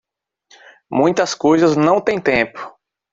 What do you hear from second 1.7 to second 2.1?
não